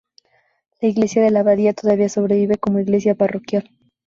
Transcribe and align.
La 0.81 0.87
iglesia 0.87 1.21
de 1.21 1.29
la 1.29 1.41
abadía 1.41 1.73
todavía 1.73 2.09
sobrevive 2.09 2.57
como 2.57 2.79
iglesia 2.79 3.13
parroquial. 3.13 3.69